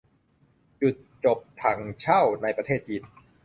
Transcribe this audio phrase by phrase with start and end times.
[0.81, 0.95] จุด
[1.25, 3.03] จบ ถั่งเช่า ในประเทศจีน